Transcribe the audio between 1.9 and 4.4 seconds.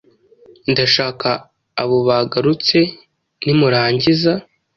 bagarutse nimurangiza.